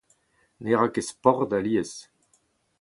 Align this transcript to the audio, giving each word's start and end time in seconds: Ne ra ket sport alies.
Ne 0.61 0.71
ra 0.77 0.87
ket 0.93 1.09
sport 1.11 1.49
alies. 1.57 1.93